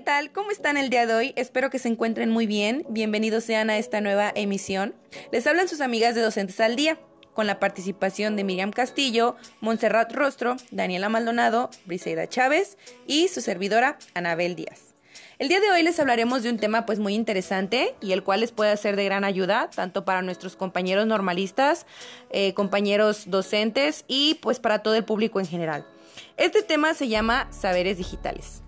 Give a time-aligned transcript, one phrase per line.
[0.00, 0.32] tal?
[0.32, 1.32] ¿Cómo están el día de hoy?
[1.36, 2.84] Espero que se encuentren muy bien.
[2.88, 4.94] Bienvenidos sean a esta nueva emisión.
[5.30, 6.98] Les hablan sus amigas de Docentes al Día,
[7.34, 12.76] con la participación de Miriam Castillo, Montserrat Rostro, Daniela Maldonado, Briseida Chávez
[13.06, 14.94] y su servidora Anabel Díaz.
[15.38, 18.40] El día de hoy les hablaremos de un tema pues muy interesante y el cual
[18.40, 21.86] les puede ser de gran ayuda tanto para nuestros compañeros normalistas,
[22.30, 25.86] eh, compañeros docentes y pues para todo el público en general.
[26.36, 28.62] Este tema se llama saberes digitales.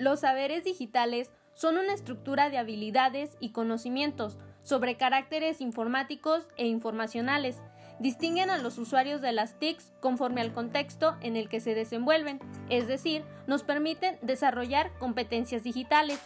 [0.00, 7.58] Los saberes digitales son una estructura de habilidades y conocimientos sobre caracteres informáticos e informacionales.
[7.98, 12.40] Distinguen a los usuarios de las TICs conforme al contexto en el que se desenvuelven,
[12.70, 16.18] es decir, nos permiten desarrollar competencias digitales.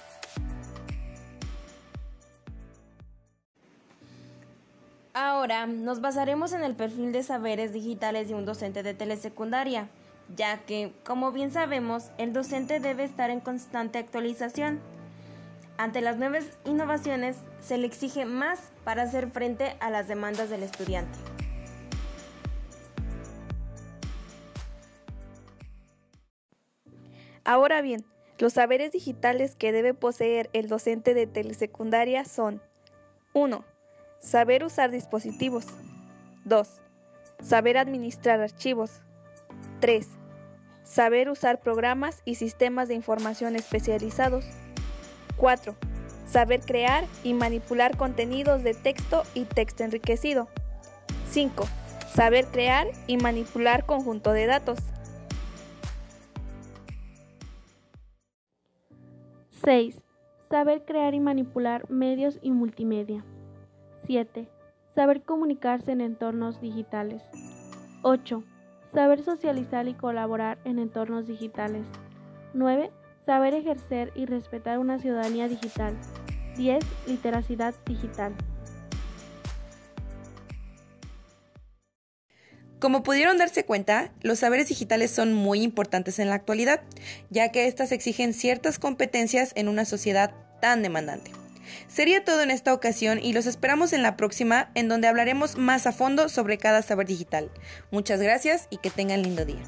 [5.15, 9.89] Ahora nos basaremos en el perfil de saberes digitales de un docente de telesecundaria
[10.35, 14.81] ya que, como bien sabemos, el docente debe estar en constante actualización.
[15.77, 20.63] Ante las nuevas innovaciones, se le exige más para hacer frente a las demandas del
[20.63, 21.19] estudiante.
[27.45, 28.05] Ahora bien,
[28.39, 32.63] los saberes digitales que debe poseer el docente de telesecundaria son
[33.35, 33.65] 1.
[34.19, 35.67] Saber usar dispositivos.
[36.45, 36.81] 2.
[37.43, 39.03] Saber administrar archivos.
[39.85, 40.09] 3.
[40.83, 44.47] Saber usar programas y sistemas de información especializados.
[45.37, 45.75] 4.
[46.27, 50.49] Saber crear y manipular contenidos de texto y texto enriquecido.
[51.29, 51.67] 5.
[52.15, 54.79] Saber crear y manipular conjunto de datos.
[59.67, 60.03] 6.
[60.49, 63.23] Saber crear y manipular medios y multimedia.
[64.07, 64.49] 7.
[64.95, 67.21] Saber comunicarse en entornos digitales.
[68.01, 68.45] 8.
[68.95, 71.85] Saber socializar y colaborar en entornos digitales.
[72.55, 72.93] 9.
[73.27, 75.97] Saber ejercer y respetar una ciudadanía digital.
[76.57, 76.85] 10.
[77.09, 78.33] Literacidad digital.
[82.79, 86.83] Como pudieron darse cuenta, los saberes digitales son muy importantes en la actualidad,
[87.31, 91.44] ya que éstas exigen ciertas competencias en una sociedad tan demandante.
[91.89, 95.87] Sería todo en esta ocasión y los esperamos en la próxima en donde hablaremos más
[95.87, 97.51] a fondo sobre cada saber digital.
[97.91, 99.63] Muchas gracias y que tengan lindo día.